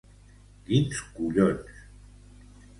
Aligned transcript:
Quins 0.69 0.99
collons. 1.19 1.85